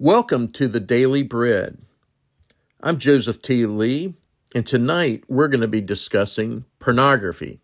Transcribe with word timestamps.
Welcome 0.00 0.52
to 0.52 0.68
the 0.68 0.78
Daily 0.78 1.24
Bread. 1.24 1.76
I'm 2.80 2.98
Joseph 2.98 3.42
T. 3.42 3.66
Lee, 3.66 4.14
and 4.54 4.64
tonight 4.64 5.24
we're 5.26 5.48
going 5.48 5.62
to 5.62 5.66
be 5.66 5.80
discussing 5.80 6.64
pornography. 6.78 7.58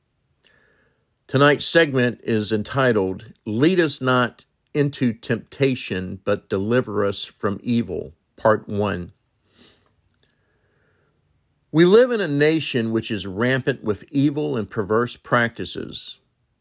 Tonight's 1.29 1.65
segment 1.65 2.23
is 2.25 2.51
entitled 2.51 3.25
Lead 3.47 3.79
Us 3.79 4.01
Not 4.01 4.45
into 4.75 5.13
Temptation, 5.13 6.19
but 6.25 6.49
Deliver 6.49 7.05
Us 7.05 7.23
from 7.23 7.61
Evil, 7.63 8.13
Part 8.35 8.69
1. 8.69 9.13
We 11.71 11.85
live 11.85 12.11
in 12.11 12.21
a 12.21 12.27
nation 12.27 12.91
which 12.91 13.13
is 13.13 13.29
rampant 13.29 13.85
with 13.85 14.03
evil 14.11 14.57
and 14.57 14.69
perverse 14.69 15.17
practices. 15.17 16.19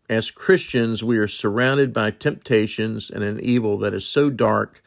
As 0.07 0.29
Christians, 0.29 1.03
we 1.03 1.17
are 1.17 1.27
surrounded 1.27 1.91
by 1.93 2.11
temptations 2.11 3.09
and 3.09 3.23
an 3.23 3.39
evil 3.39 3.79
that 3.79 3.95
is 3.95 4.05
so 4.05 4.29
dark 4.29 4.82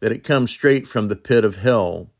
that 0.00 0.12
it 0.12 0.24
comes 0.24 0.50
straight 0.50 0.88
from 0.88 1.08
the 1.08 1.16
pit 1.16 1.44
of 1.44 1.56
hell. 1.56 2.10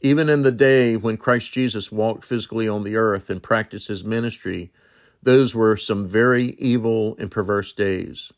Even 0.00 0.28
in 0.28 0.42
the 0.42 0.52
day 0.52 0.96
when 0.96 1.16
Christ 1.16 1.52
Jesus 1.52 1.92
walked 1.92 2.24
physically 2.24 2.66
on 2.66 2.82
the 2.82 2.96
earth 2.96 3.30
and 3.30 3.42
practiced 3.42 3.88
his 3.88 4.02
ministry, 4.02 4.72
those 5.22 5.54
were 5.54 5.76
some 5.76 6.06
very 6.06 6.54
evil 6.58 7.14
and 7.18 7.30
perverse 7.30 7.72
days. 7.74 8.32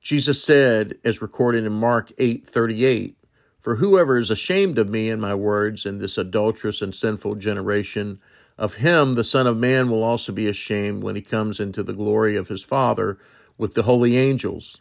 Jesus 0.00 0.42
said, 0.42 0.96
as 1.04 1.20
recorded 1.20 1.64
in 1.64 1.72
Mark 1.72 2.10
8:38, 2.16 3.16
"For 3.60 3.76
whoever 3.76 4.16
is 4.16 4.30
ashamed 4.30 4.78
of 4.78 4.88
me 4.88 5.10
and 5.10 5.20
my 5.20 5.34
words 5.34 5.84
in 5.84 5.98
this 5.98 6.16
adulterous 6.16 6.80
and 6.80 6.94
sinful 6.94 7.34
generation, 7.34 8.20
of 8.56 8.74
him 8.74 9.14
the 9.14 9.24
Son 9.24 9.46
of 9.46 9.58
Man 9.58 9.90
will 9.90 10.02
also 10.02 10.32
be 10.32 10.46
ashamed 10.46 11.02
when 11.02 11.16
he 11.16 11.20
comes 11.20 11.60
into 11.60 11.82
the 11.82 11.92
glory 11.92 12.36
of 12.36 12.48
his 12.48 12.62
Father 12.62 13.18
with 13.58 13.74
the 13.74 13.82
holy 13.82 14.16
angels." 14.16 14.80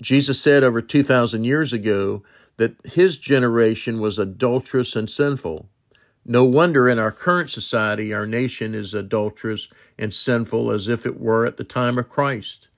Jesus 0.00 0.40
said 0.40 0.62
over 0.62 0.80
2,000 0.80 1.44
years 1.44 1.72
ago 1.72 2.22
that 2.56 2.74
his 2.84 3.16
generation 3.16 4.00
was 4.00 4.18
adulterous 4.18 4.96
and 4.96 5.10
sinful. 5.10 5.68
No 6.24 6.44
wonder 6.44 6.88
in 6.88 6.98
our 6.98 7.12
current 7.12 7.50
society 7.50 8.12
our 8.12 8.26
nation 8.26 8.74
is 8.74 8.94
adulterous 8.94 9.68
and 9.98 10.12
sinful 10.12 10.70
as 10.70 10.88
if 10.88 11.06
it 11.06 11.20
were 11.20 11.46
at 11.46 11.56
the 11.56 11.64
time 11.64 11.98
of 11.98 12.08
Christ. 12.08 12.68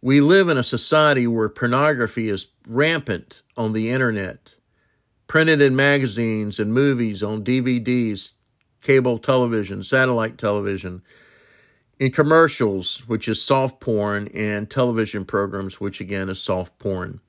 We 0.00 0.20
live 0.20 0.48
in 0.48 0.58
a 0.58 0.64
society 0.64 1.26
where 1.26 1.48
pornography 1.48 2.28
is 2.28 2.48
rampant 2.66 3.42
on 3.56 3.72
the 3.72 3.90
internet, 3.90 4.54
printed 5.26 5.62
in 5.62 5.76
magazines 5.76 6.58
and 6.58 6.74
movies, 6.74 7.22
on 7.22 7.44
DVDs, 7.44 8.30
cable 8.82 9.18
television, 9.18 9.82
satellite 9.82 10.38
television, 10.38 11.02
in 11.98 12.10
commercials, 12.10 13.04
which 13.06 13.28
is 13.28 13.42
soft 13.42 13.80
porn, 13.80 14.28
and 14.34 14.68
television 14.68 15.24
programs, 15.24 15.80
which 15.80 16.00
again 16.00 16.28
is 16.28 16.40
soft 16.40 16.78
porn. 16.78 17.20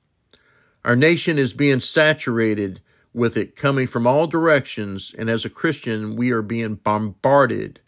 Our 0.84 0.96
nation 0.96 1.38
is 1.38 1.52
being 1.54 1.80
saturated 1.80 2.80
with 3.14 3.36
it 3.36 3.56
coming 3.56 3.86
from 3.86 4.06
all 4.06 4.26
directions, 4.26 5.14
and 5.16 5.30
as 5.30 5.44
a 5.44 5.50
Christian, 5.50 6.16
we 6.16 6.30
are 6.30 6.42
being 6.42 6.74
bombarded, 6.74 7.80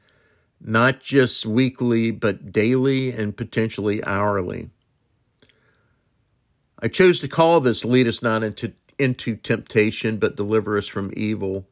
not 0.61 1.01
just 1.01 1.45
weekly, 1.45 2.11
but 2.11 2.53
daily 2.53 3.13
and 3.13 3.37
potentially 3.37 4.03
hourly. 4.05 4.71
I 6.79 6.89
chose 6.89 7.21
to 7.21 7.29
call 7.29 7.61
this 7.61 7.85
Lead 7.85 8.07
Us 8.07 8.23
Not 8.23 8.43
into, 8.43 8.73
into 8.99 9.37
Temptation, 9.37 10.19
but 10.19 10.37
Deliver 10.37 10.79
Us 10.79 10.87
from 10.87 11.13
Evil 11.17 11.67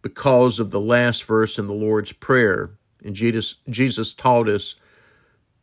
because 0.00 0.58
of 0.58 0.70
the 0.70 0.80
last 0.80 1.24
verse 1.24 1.58
in 1.58 1.66
the 1.66 1.72
Lord's 1.72 2.12
Prayer. 2.12 2.70
And 3.04 3.14
Jesus, 3.14 3.56
Jesus 3.68 4.14
taught 4.14 4.48
us 4.48 4.76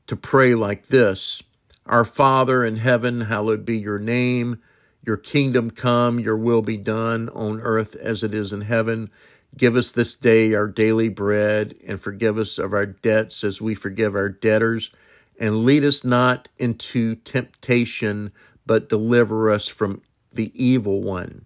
to 0.08 0.16
pray 0.16 0.56
like 0.56 0.88
this 0.88 1.42
Our 1.86 2.06
Father 2.06 2.66
in 2.66 2.76
heaven, 2.76 3.22
hallowed 3.22 3.66
be 3.66 3.78
your 3.78 4.00
name. 4.00 4.62
Your 5.10 5.18
kingdom 5.18 5.72
come, 5.72 6.20
your 6.20 6.38
will 6.38 6.62
be 6.62 6.78
done 6.78 7.30
on 7.30 7.62
earth 7.62 7.96
as 7.96 8.22
it 8.22 8.36
is 8.36 8.54
in 8.54 8.62
heaven. 8.62 9.10
Give 9.58 9.76
us 9.76 9.92
this 9.92 10.14
day 10.14 10.54
our 10.54 10.68
daily 10.68 11.10
bread, 11.10 11.74
and 11.88 12.00
forgive 12.00 12.38
us 12.38 12.60
of 12.60 12.74
our 12.74 12.86
debts 12.86 13.44
as 13.44 13.60
we 13.60 13.74
forgive 13.74 14.14
our 14.14 14.30
debtors. 14.30 14.92
And 15.40 15.66
lead 15.66 15.84
us 15.84 16.04
not 16.04 16.48
into 16.60 17.16
temptation, 17.16 18.32
but 18.68 18.88
deliver 18.88 19.50
us 19.50 19.68
from 19.68 20.04
the 20.32 20.52
evil 20.54 21.02
one. 21.02 21.46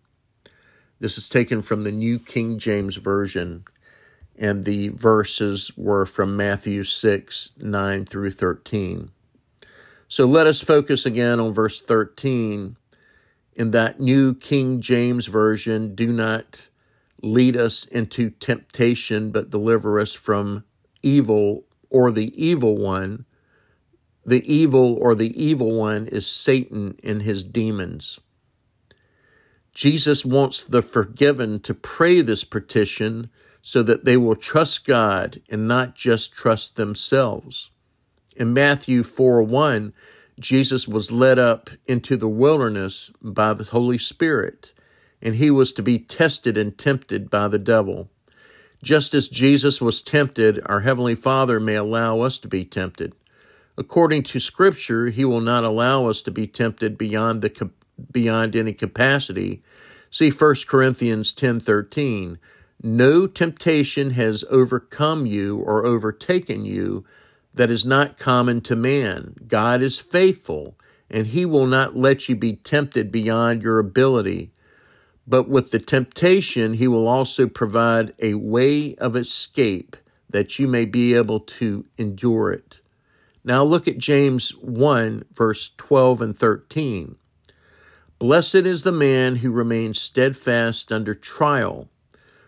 This 0.99 1.17
is 1.17 1.29
taken 1.29 1.61
from 1.61 1.85
the 1.85 1.91
New 1.93 2.19
King 2.19 2.59
James 2.59 2.97
Version, 2.97 3.63
and 4.38 4.65
the 4.65 4.89
verses 4.89 5.71
were 5.77 6.05
from 6.05 6.35
Matthew 6.35 6.83
6 6.83 7.51
9 7.57 8.05
through 8.07 8.31
13. 8.31 9.11
So 10.09 10.25
let 10.25 10.47
us 10.47 10.59
focus 10.59 11.05
again 11.05 11.39
on 11.39 11.53
verse 11.53 11.81
13 11.81 12.75
in 13.55 13.71
that 13.71 13.99
new 13.99 14.33
King 14.33 14.81
James 14.81 15.27
Version, 15.27 15.95
do 15.95 16.07
not 16.07 16.69
lead 17.21 17.55
us 17.55 17.85
into 17.85 18.29
temptation, 18.29 19.31
but 19.31 19.49
deliver 19.49 19.99
us 19.99 20.13
from 20.13 20.63
evil 21.01 21.65
or 21.89 22.11
the 22.11 22.33
evil 22.43 22.77
one. 22.77 23.25
The 24.25 24.43
evil 24.51 24.95
or 24.95 25.15
the 25.15 25.41
evil 25.41 25.73
one 25.73 26.07
is 26.07 26.25
Satan 26.27 26.97
and 27.03 27.21
his 27.21 27.43
demons. 27.43 28.19
Jesus 29.73 30.23
wants 30.23 30.61
the 30.63 30.81
forgiven 30.81 31.59
to 31.61 31.73
pray 31.73 32.21
this 32.21 32.43
petition 32.43 33.29
so 33.61 33.81
that 33.81 34.05
they 34.05 34.17
will 34.17 34.35
trust 34.35 34.85
God 34.85 35.41
and 35.49 35.67
not 35.67 35.95
just 35.95 36.33
trust 36.33 36.75
themselves. 36.75 37.71
In 38.35 38.53
Matthew 38.53 39.03
4 39.03 39.41
1, 39.43 39.93
Jesus 40.43 40.89
was 40.89 41.09
led 41.09 41.39
up 41.39 41.69
into 41.87 42.17
the 42.17 42.27
wilderness 42.27 43.11
by 43.21 43.53
the 43.53 43.63
Holy 43.63 43.97
Spirit, 43.97 44.73
and 45.21 45.35
he 45.35 45.49
was 45.49 45.71
to 45.71 45.81
be 45.81 45.97
tested 45.97 46.57
and 46.57 46.77
tempted 46.77 47.29
by 47.29 47.47
the 47.47 47.57
devil. 47.57 48.09
Just 48.83 49.13
as 49.13 49.29
Jesus 49.29 49.79
was 49.79 50.01
tempted, 50.01 50.59
our 50.65 50.81
Heavenly 50.81 51.15
Father 51.15 51.61
may 51.61 51.75
allow 51.75 52.19
us 52.19 52.37
to 52.39 52.49
be 52.49 52.65
tempted. 52.65 53.13
According 53.77 54.23
to 54.23 54.39
Scripture, 54.41 55.07
He 55.07 55.23
will 55.23 55.39
not 55.39 55.63
allow 55.63 56.07
us 56.07 56.21
to 56.23 56.31
be 56.31 56.45
tempted 56.45 56.97
beyond 56.97 57.41
the 57.41 57.69
beyond 58.11 58.53
any 58.57 58.73
capacity. 58.73 59.63
See 60.11 60.29
1 60.29 60.67
Corinthians 60.67 61.31
10:13. 61.31 62.37
No 62.83 63.27
temptation 63.27 64.09
has 64.11 64.43
overcome 64.49 65.25
you 65.25 65.59
or 65.59 65.85
overtaken 65.85 66.65
you 66.65 67.05
that 67.53 67.69
is 67.69 67.85
not 67.85 68.17
common 68.17 68.61
to 68.61 68.75
man. 68.75 69.35
God 69.47 69.81
is 69.81 69.99
faithful, 69.99 70.75
and 71.09 71.27
he 71.27 71.45
will 71.45 71.67
not 71.67 71.95
let 71.95 72.27
you 72.27 72.35
be 72.35 72.55
tempted 72.55 73.11
beyond 73.11 73.61
your 73.61 73.79
ability. 73.79 74.51
But 75.27 75.47
with 75.47 75.71
the 75.71 75.79
temptation, 75.79 76.73
he 76.73 76.87
will 76.87 77.07
also 77.07 77.47
provide 77.47 78.13
a 78.19 78.33
way 78.33 78.95
of 78.95 79.15
escape 79.15 79.95
that 80.29 80.57
you 80.57 80.67
may 80.67 80.85
be 80.85 81.13
able 81.13 81.39
to 81.39 81.85
endure 81.97 82.51
it. 82.51 82.79
Now 83.43 83.63
look 83.63 83.87
at 83.87 83.97
James 83.97 84.49
1, 84.55 85.25
verse 85.33 85.71
12 85.77 86.21
and 86.21 86.37
13. 86.37 87.15
Blessed 88.19 88.55
is 88.55 88.83
the 88.83 88.91
man 88.91 89.37
who 89.37 89.51
remains 89.51 89.99
steadfast 89.99 90.91
under 90.91 91.13
trial, 91.13 91.89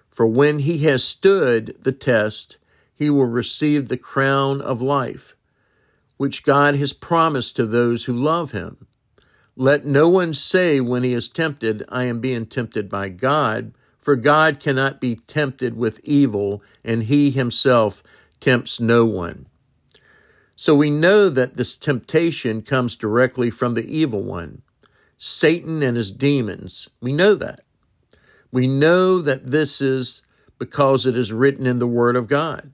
for 0.10 0.26
when 0.26 0.60
he 0.60 0.80
has 0.80 1.04
stood 1.04 1.76
the 1.82 1.92
test, 1.92 2.58
he 2.96 3.10
will 3.10 3.26
receive 3.26 3.88
the 3.88 3.98
crown 3.98 4.62
of 4.62 4.82
life, 4.82 5.36
which 6.18 6.44
God 6.44 6.76
has 6.76 6.94
promised 6.94 7.56
to 7.58 7.66
those 7.66 8.06
who 8.06 8.14
love 8.14 8.52
him. 8.52 8.88
Let 9.56 9.86
no 9.86 10.10
one 10.10 10.34
say 10.34 10.80
when 10.80 11.04
he 11.04 11.14
is 11.14 11.30
tempted, 11.30 11.84
I 11.90 12.06
am 12.06 12.20
being 12.20 12.46
tempted 12.46 12.90
by 12.90 13.10
God, 13.10 13.74
for 13.98 14.16
God 14.16 14.60
cannot 14.60 15.02
be 15.02 15.16
tempted 15.16 15.76
with 15.76 16.00
evil, 16.04 16.62
and 16.84 17.04
he 17.04 17.32
himself 17.32 18.04
tempts 18.40 18.80
no 18.80 19.06
one. 19.06 19.48
So 20.56 20.76
we 20.76 20.90
know 20.90 21.30
that 21.30 21.58
this 21.58 21.76
temptation 21.76 22.62
comes 22.62 22.96
directly 22.96 23.50
from 23.50 23.74
the 23.74 23.86
evil 23.86 24.24
one, 24.24 24.62
Satan 25.18 25.84
and 25.84 25.98
his 25.98 26.12
demons. 26.12 26.88
We 27.02 27.12
know 27.12 27.36
that. 27.36 27.62
We 28.52 28.68
know 28.68 29.20
that 29.20 29.52
this 29.52 29.82
is 29.82 30.22
because 30.58 31.06
it 31.06 31.18
is 31.18 31.34
written 31.34 31.68
in 31.68 31.80
the 31.80 31.88
Word 31.88 32.16
of 32.16 32.28
God. 32.28 32.72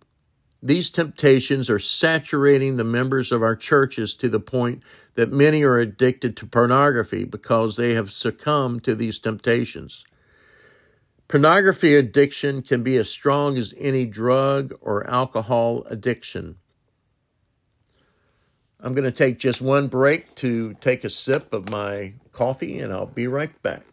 These 0.64 0.92
temptations 0.92 1.70
are 1.70 1.80
saturating 1.80 2.78
the 2.78 2.84
members 2.84 3.32
of 3.32 3.42
our 3.42 3.56
churches 3.56 4.14
to 4.16 4.30
the 4.30 4.40
point 4.40 4.84
that 5.16 5.32
many 5.32 5.64
are 5.64 5.80
addicted 5.80 6.38
to 6.38 6.46
pornography 6.46 7.24
because 7.24 7.76
they 7.76 7.96
have 7.96 8.12
succumbed 8.12 8.84
to 8.84 8.94
these 8.94 9.18
temptations. 9.18 10.06
Pornography 11.28 11.96
addiction 11.96 12.62
can 12.62 12.84
be 12.84 12.98
as 12.98 13.10
strong 13.10 13.58
as 13.58 13.74
any 13.78 14.06
drug 14.06 14.74
or 14.82 15.10
alcohol 15.10 15.84
addiction. 15.88 16.58
I'm 18.80 18.94
going 18.94 19.06
to 19.06 19.12
take 19.12 19.40
just 19.40 19.62
one 19.62 19.88
break 19.88 20.36
to 20.36 20.74
take 20.76 21.04
a 21.04 21.10
sip 21.10 21.54
of 21.54 21.70
my 21.70 22.14
coffee, 22.32 22.80
and 22.80 22.92
I'll 22.92 23.06
be 23.06 23.28
right 23.28 23.62
back. 23.62 23.84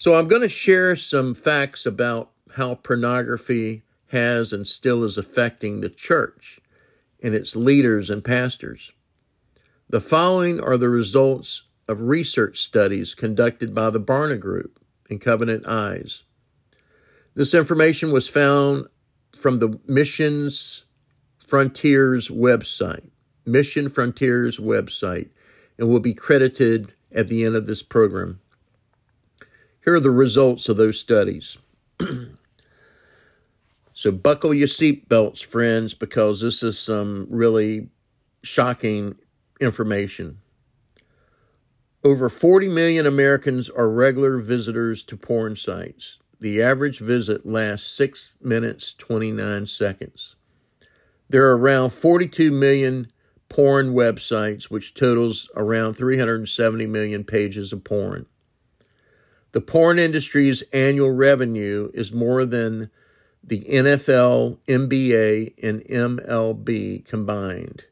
So 0.00 0.14
I'm 0.14 0.28
going 0.28 0.42
to 0.42 0.48
share 0.48 0.94
some 0.94 1.34
facts 1.34 1.84
about 1.84 2.30
how 2.52 2.76
pornography 2.76 3.82
has 4.10 4.52
and 4.52 4.64
still 4.64 5.02
is 5.02 5.18
affecting 5.18 5.80
the 5.80 5.88
church 5.88 6.60
and 7.20 7.34
its 7.34 7.56
leaders 7.56 8.08
and 8.08 8.24
pastors. 8.24 8.92
The 9.90 10.00
following 10.00 10.60
are 10.60 10.76
the 10.76 10.88
results 10.88 11.64
of 11.88 12.02
research 12.02 12.60
studies 12.60 13.16
conducted 13.16 13.74
by 13.74 13.90
the 13.90 14.00
Barna 14.00 14.38
Group 14.38 14.78
and 15.10 15.20
Covenant 15.20 15.66
Eyes. 15.66 16.22
This 17.34 17.52
information 17.52 18.12
was 18.12 18.28
found 18.28 18.86
from 19.36 19.58
the 19.58 19.80
Missions 19.88 20.84
Frontiers 21.44 22.28
website, 22.28 23.08
Mission 23.44 23.88
Frontiers 23.88 24.58
website, 24.58 25.30
and 25.76 25.88
will 25.88 25.98
be 25.98 26.14
credited 26.14 26.92
at 27.10 27.26
the 27.26 27.44
end 27.44 27.56
of 27.56 27.66
this 27.66 27.82
program. 27.82 28.40
Here 29.88 29.94
are 29.94 30.00
the 30.00 30.10
results 30.10 30.68
of 30.68 30.76
those 30.76 31.00
studies. 31.00 31.56
so, 33.94 34.12
buckle 34.12 34.52
your 34.52 34.68
seatbelts, 34.68 35.42
friends, 35.42 35.94
because 35.94 36.42
this 36.42 36.62
is 36.62 36.78
some 36.78 37.26
really 37.30 37.88
shocking 38.42 39.16
information. 39.62 40.40
Over 42.04 42.28
40 42.28 42.68
million 42.68 43.06
Americans 43.06 43.70
are 43.70 43.88
regular 43.88 44.36
visitors 44.36 45.02
to 45.04 45.16
porn 45.16 45.56
sites. 45.56 46.18
The 46.38 46.60
average 46.60 46.98
visit 46.98 47.46
lasts 47.46 47.90
6 47.92 48.34
minutes 48.42 48.92
29 48.92 49.66
seconds. 49.68 50.36
There 51.30 51.46
are 51.46 51.56
around 51.56 51.94
42 51.94 52.50
million 52.50 53.10
porn 53.48 53.94
websites, 53.94 54.64
which 54.64 54.92
totals 54.92 55.48
around 55.56 55.94
370 55.94 56.84
million 56.84 57.24
pages 57.24 57.72
of 57.72 57.84
porn. 57.84 58.26
The 59.52 59.60
porn 59.60 59.98
industry's 59.98 60.62
annual 60.72 61.10
revenue 61.10 61.90
is 61.94 62.12
more 62.12 62.44
than 62.44 62.90
the 63.42 63.64
NFL, 63.64 64.58
NBA, 64.66 65.54
and 65.62 65.80
MLB 65.82 67.04
combined. 67.04 67.84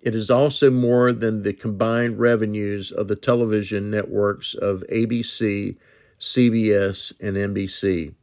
It 0.00 0.14
is 0.14 0.30
also 0.30 0.70
more 0.70 1.12
than 1.12 1.42
the 1.42 1.52
combined 1.52 2.20
revenues 2.20 2.92
of 2.92 3.08
the 3.08 3.16
television 3.16 3.90
networks 3.90 4.54
of 4.54 4.84
ABC, 4.88 5.76
CBS, 6.20 7.12
and 7.20 7.36
NBC. 7.36 8.14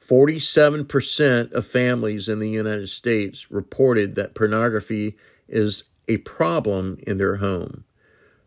47% 0.00 1.52
of 1.52 1.66
families 1.66 2.28
in 2.28 2.38
the 2.38 2.48
United 2.48 2.88
States 2.88 3.50
reported 3.50 4.14
that 4.14 4.34
pornography 4.34 5.16
is 5.48 5.84
a 6.08 6.16
problem 6.18 6.98
in 7.06 7.18
their 7.18 7.36
home. 7.36 7.84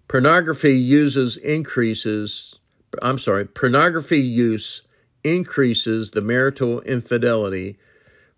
Pornography 0.08 0.78
uses 0.78 1.38
increases, 1.38 2.60
I'm 3.02 3.18
sorry, 3.18 3.46
pornography 3.46 4.20
use 4.20 4.82
increases 5.24 6.12
the 6.12 6.22
marital 6.22 6.82
infidelity 6.82 7.78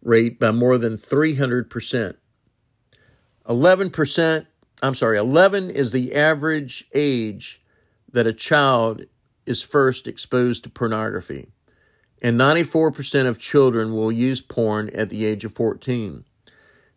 rate 0.01 0.39
by 0.39 0.51
more 0.51 0.77
than 0.77 0.97
300%. 0.97 2.15
11%, 3.47 4.45
I'm 4.81 4.95
sorry, 4.95 5.17
11 5.17 5.69
is 5.69 5.91
the 5.91 6.15
average 6.15 6.85
age 6.93 7.61
that 8.11 8.27
a 8.27 8.33
child 8.33 9.03
is 9.45 9.61
first 9.61 10.07
exposed 10.07 10.63
to 10.63 10.69
pornography. 10.69 11.49
And 12.21 12.39
94% 12.39 13.27
of 13.27 13.37
children 13.37 13.93
will 13.93 14.11
use 14.11 14.41
porn 14.41 14.89
at 14.89 15.09
the 15.09 15.25
age 15.25 15.45
of 15.45 15.53
14. 15.53 16.25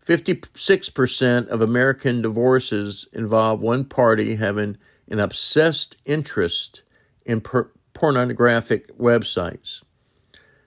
56% 0.04 1.48
of 1.48 1.60
American 1.60 2.22
divorces 2.22 3.06
involve 3.12 3.60
one 3.60 3.84
party 3.84 4.36
having 4.36 4.78
an 5.08 5.20
obsessed 5.20 5.96
interest 6.06 6.82
in 7.25 7.40
per- 7.40 7.70
pornographic 7.93 8.96
websites. 8.99 9.82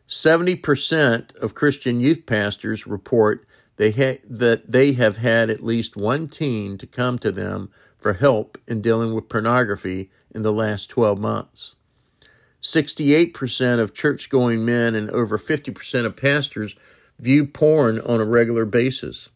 70% 0.08 1.36
of 1.38 1.56
Christian 1.56 2.00
youth 2.00 2.26
pastors 2.26 2.86
report 2.86 3.48
they 3.78 3.92
ha- 3.92 4.22
that 4.30 4.72
they 4.72 4.94
have 4.94 5.18
had 5.18 5.50
at 5.50 5.64
least 5.64 5.96
one 5.96 6.28
teen 6.28 6.78
to 6.78 6.86
come 6.86 7.18
to 7.20 7.32
them 7.32 7.72
for 7.98 8.14
help 8.14 8.58
in 8.68 8.82
dealing 8.82 9.14
with 9.14 9.30
pornography 9.30 10.12
in 10.34 10.44
the 10.44 10.54
last 10.54 10.90
12 10.90 11.20
months. 11.20 11.76
68% 12.62 13.80
of 13.80 13.94
church 13.94 14.30
going 14.30 14.64
men 14.64 14.96
and 14.96 15.10
over 15.10 15.38
50% 15.38 16.06
of 16.06 16.16
pastors 16.16 16.76
view 17.20 17.46
porn 17.46 18.00
on 18.00 18.22
a 18.22 18.26
regular 18.26 18.66
basis. 18.66 19.30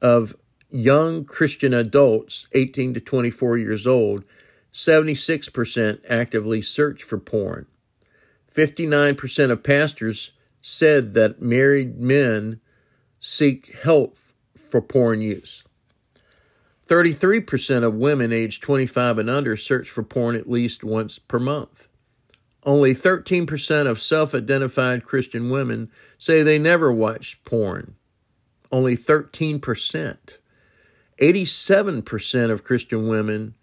Of 0.00 0.34
young 0.70 1.24
Christian 1.24 1.74
adults, 1.74 2.46
18 2.52 2.94
to 2.94 3.00
24 3.00 3.58
years 3.58 3.86
old, 3.86 4.24
76% 4.72 6.04
actively 6.08 6.62
search 6.62 7.02
for 7.02 7.18
porn. 7.18 7.66
59% 8.54 9.50
of 9.50 9.62
pastors 9.62 10.32
said 10.60 11.14
that 11.14 11.40
married 11.40 11.98
men 12.00 12.60
seek 13.18 13.74
help 13.82 14.16
for 14.54 14.80
porn 14.80 15.20
use. 15.20 15.64
33% 16.88 17.84
of 17.84 17.94
women 17.94 18.32
aged 18.32 18.62
25 18.62 19.18
and 19.18 19.30
under 19.30 19.56
search 19.56 19.88
for 19.88 20.02
porn 20.02 20.34
at 20.34 20.50
least 20.50 20.82
once 20.82 21.18
per 21.18 21.38
month. 21.38 21.88
Only 22.64 22.94
13% 22.94 23.86
of 23.86 24.00
self 24.00 24.34
identified 24.34 25.04
Christian 25.04 25.50
women 25.50 25.90
say 26.18 26.42
they 26.42 26.58
never 26.58 26.92
watch 26.92 27.42
porn. 27.44 27.94
Only 28.72 28.96
13%. 28.96 30.38
87% 31.20 32.50
of 32.50 32.64
Christian 32.64 33.08
women 33.08 33.54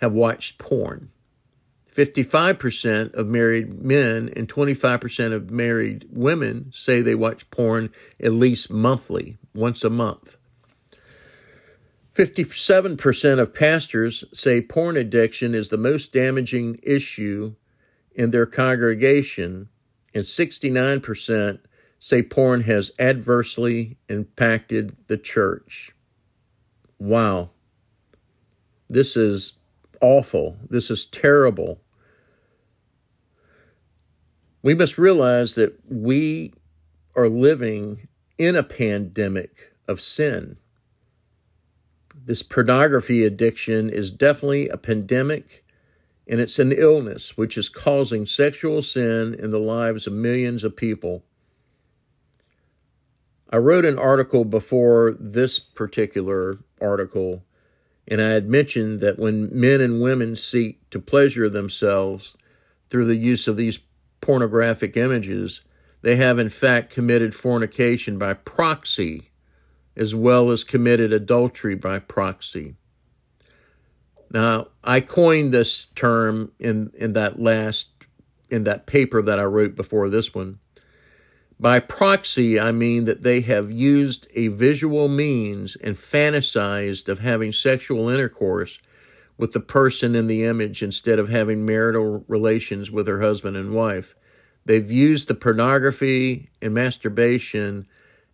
have 0.00 0.12
watched 0.12 0.58
porn. 0.58 1.10
55% 1.94 3.14
of 3.14 3.26
married 3.26 3.82
men 3.82 4.30
and 4.36 4.48
25% 4.48 5.32
of 5.32 5.50
married 5.50 6.06
women 6.10 6.70
say 6.72 7.00
they 7.00 7.14
watch 7.14 7.50
porn 7.50 7.90
at 8.22 8.32
least 8.32 8.70
monthly, 8.70 9.36
once 9.54 9.82
a 9.84 9.90
month. 9.90 10.36
57% 12.14 13.38
of 13.38 13.54
pastors 13.54 14.24
say 14.32 14.60
porn 14.60 14.96
addiction 14.96 15.54
is 15.54 15.68
the 15.68 15.76
most 15.76 16.12
damaging 16.12 16.78
issue 16.82 17.54
in 18.14 18.30
their 18.30 18.46
congregation, 18.46 19.68
and 20.14 20.24
69% 20.24 21.60
say 21.98 22.22
porn 22.22 22.62
has 22.62 22.92
adversely 22.98 23.98
impacted 24.08 24.96
the 25.06 25.18
church. 25.18 25.92
Wow. 26.98 27.50
This 28.88 29.16
is 29.16 29.54
awful. 30.00 30.56
This 30.68 30.90
is 30.90 31.06
terrible. 31.06 31.80
We 34.62 34.74
must 34.74 34.98
realize 34.98 35.54
that 35.54 35.78
we 35.88 36.52
are 37.16 37.28
living 37.28 38.08
in 38.38 38.56
a 38.56 38.62
pandemic 38.62 39.74
of 39.88 40.00
sin. 40.00 40.56
This 42.24 42.42
pornography 42.42 43.24
addiction 43.24 43.90
is 43.90 44.10
definitely 44.10 44.68
a 44.68 44.76
pandemic 44.76 45.64
and 46.26 46.40
it's 46.40 46.60
an 46.60 46.70
illness 46.70 47.36
which 47.36 47.58
is 47.58 47.68
causing 47.68 48.24
sexual 48.24 48.82
sin 48.82 49.34
in 49.34 49.50
the 49.50 49.58
lives 49.58 50.06
of 50.06 50.12
millions 50.12 50.62
of 50.62 50.76
people. 50.76 51.24
I 53.50 53.56
wrote 53.56 53.84
an 53.84 53.98
article 53.98 54.44
before 54.44 55.16
this 55.18 55.58
particular 55.58 56.58
article, 56.80 57.42
and 58.08 58.20
I 58.20 58.30
had 58.30 58.48
mentioned 58.48 59.00
that 59.00 59.18
when 59.18 59.48
men 59.52 59.80
and 59.80 60.02
women 60.02 60.36
seek 60.36 60.88
to 60.90 60.98
pleasure 60.98 61.48
themselves 61.48 62.36
through 62.88 63.06
the 63.06 63.16
use 63.16 63.46
of 63.46 63.56
these 63.56 63.78
pornographic 64.20 64.96
images, 64.96 65.62
they 66.02 66.16
have 66.16 66.38
in 66.38 66.50
fact 66.50 66.92
committed 66.92 67.34
fornication 67.34 68.18
by 68.18 68.34
proxy 68.34 69.30
as 69.96 70.14
well 70.14 70.50
as 70.50 70.64
committed 70.64 71.12
adultery 71.12 71.74
by 71.74 71.98
proxy. 71.98 72.74
Now, 74.32 74.68
I 74.84 75.00
coined 75.00 75.52
this 75.52 75.86
term 75.94 76.52
in, 76.58 76.92
in 76.94 77.14
that 77.14 77.40
last, 77.40 77.88
in 78.48 78.64
that 78.64 78.86
paper 78.86 79.20
that 79.22 79.38
I 79.38 79.44
wrote 79.44 79.74
before 79.74 80.08
this 80.08 80.32
one. 80.34 80.58
By 81.60 81.78
proxy, 81.78 82.58
I 82.58 82.72
mean 82.72 83.04
that 83.04 83.22
they 83.22 83.42
have 83.42 83.70
used 83.70 84.26
a 84.32 84.48
visual 84.48 85.08
means 85.08 85.76
and 85.76 85.94
fantasized 85.94 87.06
of 87.06 87.18
having 87.18 87.52
sexual 87.52 88.08
intercourse 88.08 88.78
with 89.36 89.52
the 89.52 89.60
person 89.60 90.14
in 90.14 90.26
the 90.26 90.42
image 90.42 90.82
instead 90.82 91.18
of 91.18 91.28
having 91.28 91.66
marital 91.66 92.24
relations 92.28 92.90
with 92.90 93.06
her 93.06 93.20
husband 93.20 93.58
and 93.58 93.74
wife. 93.74 94.14
They've 94.64 94.90
used 94.90 95.28
the 95.28 95.34
pornography 95.34 96.48
and 96.62 96.72
masturbation 96.72 97.86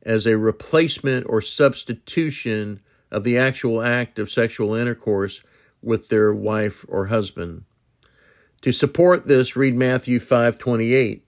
as 0.03 0.25
a 0.25 0.39
replacement 0.39 1.27
or 1.29 1.41
substitution 1.41 2.79
of 3.11 3.25
the 3.25 3.39
actual 3.39 3.83
act 3.83 4.21
of 4.21 4.31
sexual 4.31 4.73
intercourse 4.73 5.43
with 5.83 6.11
their 6.11 6.33
wife 6.33 6.85
or 6.87 7.07
husband. 7.07 7.65
To 8.63 8.71
support 8.71 9.27
this, 9.27 9.57
read 9.57 9.75
Matthew 9.75 10.21
5:28. 10.21 11.26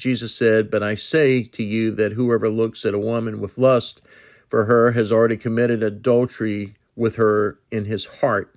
Jesus 0.00 0.34
said, 0.34 0.70
"But 0.70 0.82
I 0.82 0.94
say 0.94 1.42
to 1.42 1.62
you 1.62 1.90
that 1.90 2.14
whoever 2.14 2.48
looks 2.48 2.86
at 2.86 2.94
a 2.94 2.98
woman 2.98 3.38
with 3.38 3.58
lust 3.58 4.00
for 4.48 4.64
her 4.64 4.92
has 4.92 5.12
already 5.12 5.36
committed 5.36 5.82
adultery 5.82 6.74
with 6.96 7.16
her 7.16 7.58
in 7.70 7.84
his 7.84 8.06
heart." 8.06 8.50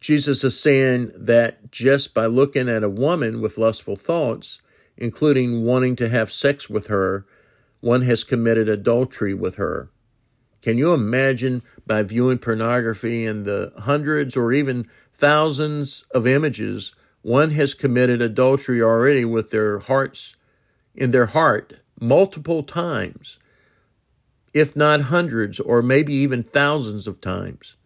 Jesus 0.00 0.42
is 0.44 0.58
saying 0.58 1.12
that 1.14 1.70
just 1.70 2.14
by 2.14 2.24
looking 2.24 2.70
at 2.70 2.82
a 2.82 2.88
woman 2.88 3.42
with 3.42 3.58
lustful 3.58 3.96
thoughts, 3.96 4.62
including 4.96 5.62
wanting 5.62 5.94
to 5.96 6.08
have 6.08 6.32
sex 6.32 6.70
with 6.70 6.86
her, 6.86 7.26
one 7.80 8.00
has 8.02 8.24
committed 8.24 8.66
adultery 8.66 9.34
with 9.34 9.56
her. 9.56 9.90
Can 10.62 10.78
you 10.78 10.94
imagine 10.94 11.62
by 11.86 12.02
viewing 12.02 12.38
pornography 12.38 13.26
and 13.26 13.44
the 13.44 13.72
hundreds 13.80 14.36
or 14.36 14.54
even 14.54 14.86
thousands 15.12 16.06
of 16.12 16.26
images, 16.26 16.94
one 17.20 17.50
has 17.50 17.74
committed 17.74 18.22
adultery 18.22 18.80
already 18.80 19.24
with 19.24 19.50
their 19.50 19.80
hearts 19.80 20.34
in 20.96 21.10
their 21.10 21.26
heart 21.26 21.74
multiple 22.00 22.62
times, 22.62 23.38
if 24.52 24.74
not 24.74 25.02
hundreds 25.02 25.60
or 25.60 25.82
maybe 25.82 26.14
even 26.14 26.42
thousands 26.42 27.06
of 27.06 27.20
times. 27.20 27.76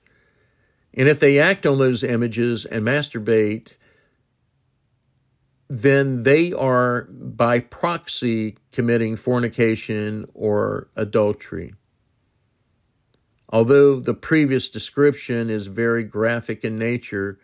And 0.95 1.09
if 1.09 1.21
they 1.21 1.39
act 1.39 1.67
on 1.67 1.79
those 1.79 2.03
images 2.03 2.65
and 2.65 2.85
masturbate, 2.85 3.77
then 5.69 6.25
they 6.25 6.53
are 6.53 7.03
by 7.13 7.61
proxy 7.61 8.57
committing 8.73 9.17
fornication 9.17 10.27
or 10.35 10.89
adultery. 10.97 11.75
Although 13.49 14.01
the 14.01 14.15
previous 14.15 14.69
description 14.69 15.51
is 15.51 15.67
very 15.67 16.05
graphic 16.05 16.65
in 16.65 16.79
nature, 16.79 17.39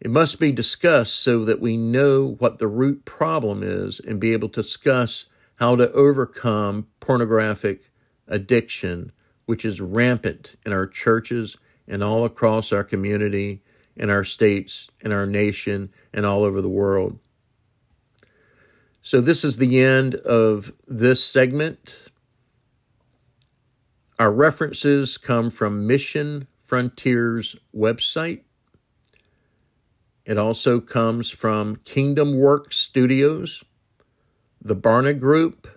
it 0.00 0.10
must 0.10 0.38
be 0.38 0.52
discussed 0.52 1.16
so 1.16 1.44
that 1.44 1.60
we 1.60 1.76
know 1.76 2.36
what 2.38 2.58
the 2.58 2.68
root 2.68 3.04
problem 3.04 3.62
is 3.62 4.00
and 4.00 4.20
be 4.20 4.32
able 4.32 4.48
to 4.50 4.62
discuss 4.62 5.26
how 5.56 5.76
to 5.76 5.90
overcome 5.92 6.86
pornographic 7.00 7.90
addiction, 8.28 9.10
which 9.46 9.64
is 9.64 9.80
rampant 9.80 10.56
in 10.66 10.72
our 10.72 10.86
churches 10.86 11.56
and 11.88 12.02
all 12.02 12.24
across 12.24 12.72
our 12.72 12.84
community, 12.84 13.62
in 13.96 14.10
our 14.10 14.24
states, 14.24 14.90
in 15.00 15.12
our 15.12 15.26
nation, 15.26 15.90
and 16.12 16.26
all 16.26 16.44
over 16.44 16.60
the 16.60 16.68
world. 16.68 17.18
So, 19.00 19.20
this 19.20 19.44
is 19.44 19.56
the 19.56 19.80
end 19.80 20.16
of 20.16 20.72
this 20.86 21.24
segment. 21.24 22.10
Our 24.18 24.32
references 24.32 25.16
come 25.16 25.48
from 25.50 25.86
Mission 25.86 26.48
Frontiers 26.64 27.54
website. 27.74 28.42
It 30.26 30.38
also 30.38 30.80
comes 30.80 31.30
from 31.30 31.76
Kingdom 31.84 32.36
Works 32.36 32.76
Studios, 32.76 33.62
the 34.60 34.74
Barna 34.74 35.16
Group, 35.18 35.68